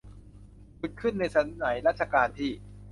[0.79, 2.51] ขุดขึ้นในสมัยรัชกาลที่